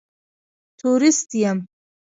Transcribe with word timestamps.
تورېست 0.79 1.29
یم. 1.41 1.57